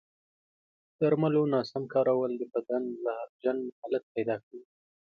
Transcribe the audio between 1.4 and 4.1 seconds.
ناسم کارول د بدن زهرجن حالت